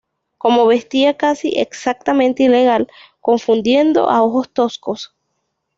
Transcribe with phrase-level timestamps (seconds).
[0.39, 2.87] Como vestía casi exactamente igual,
[3.19, 5.13] confundiendo a ojos toscos.